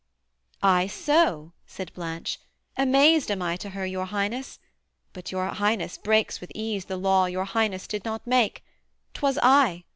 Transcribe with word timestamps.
'Ay 0.63 0.87
so?' 0.87 1.53
said 1.67 1.93
Blanche: 1.93 2.39
'Amazed 2.75 3.29
am 3.29 3.43
I 3.43 3.55
to 3.57 3.69
her 3.69 3.85
Your 3.85 4.05
Highness: 4.07 4.57
but 5.13 5.31
your 5.31 5.45
Highness 5.49 5.99
breaks 5.99 6.41
with 6.41 6.51
ease 6.55 6.85
The 6.85 6.97
law 6.97 7.27
your 7.27 7.45
Highness 7.45 7.85
did 7.85 8.03
not 8.03 8.25
make: 8.25 8.63
'twas 9.13 9.37
I. 9.43 9.83